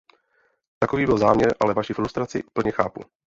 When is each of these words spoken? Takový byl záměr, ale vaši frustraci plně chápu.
Takový 0.79 1.05
byl 1.05 1.17
záměr, 1.17 1.55
ale 1.59 1.73
vaši 1.73 1.93
frustraci 1.93 2.43
plně 2.53 2.71
chápu. 2.71 3.01